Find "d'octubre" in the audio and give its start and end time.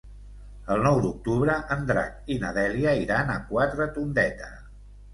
1.03-1.59